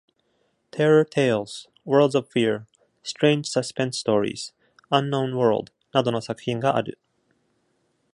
[0.71, 2.65] 「Terror Tales」、「Worlds of Fear」、
[3.03, 4.51] 「Strange Suspunse Stories」、
[4.91, 6.97] 「Unknown World」などの作品がある。